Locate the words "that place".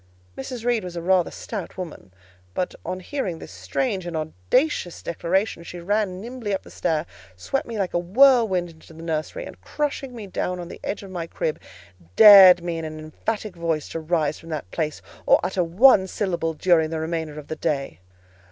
14.49-15.03